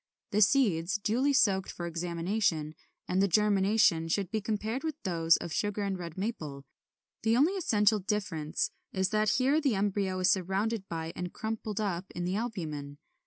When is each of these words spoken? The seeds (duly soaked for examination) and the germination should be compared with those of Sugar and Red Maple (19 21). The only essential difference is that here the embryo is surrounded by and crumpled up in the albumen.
The 0.31 0.41
seeds 0.41 0.95
(duly 0.95 1.31
soaked 1.31 1.71
for 1.71 1.85
examination) 1.85 2.73
and 3.07 3.21
the 3.21 3.27
germination 3.27 4.07
should 4.07 4.31
be 4.31 4.41
compared 4.41 4.83
with 4.83 4.95
those 5.03 5.37
of 5.37 5.53
Sugar 5.53 5.83
and 5.83 5.95
Red 5.95 6.17
Maple 6.17 6.65
(19 7.21 7.21
21). 7.21 7.21
The 7.21 7.37
only 7.37 7.53
essential 7.55 7.99
difference 7.99 8.71
is 8.91 9.09
that 9.09 9.29
here 9.37 9.61
the 9.61 9.75
embryo 9.75 10.17
is 10.17 10.31
surrounded 10.31 10.89
by 10.89 11.13
and 11.15 11.31
crumpled 11.31 11.79
up 11.79 12.05
in 12.15 12.23
the 12.25 12.35
albumen. 12.35 12.97